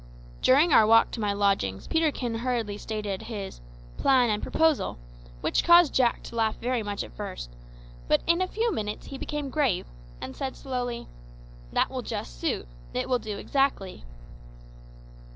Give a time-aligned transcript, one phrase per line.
[0.41, 3.61] During our walk to my lodgings Peterkin hurriedly stated his
[3.97, 4.97] "plan and proposal,"
[5.41, 7.51] which caused Jack to laugh very much at first,
[8.07, 9.85] but in a few minutes he became grave,
[10.19, 11.07] and said slowly,
[11.71, 14.03] "That will just suit it will do exactly."